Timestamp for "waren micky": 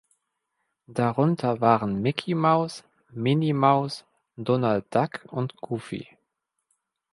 1.61-2.33